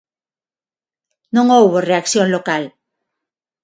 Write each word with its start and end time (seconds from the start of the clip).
Non 1.35 1.47
houbo 1.57 1.77
reacción 1.89 2.27
local. 2.35 2.63